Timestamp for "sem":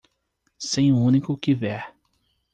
0.57-0.91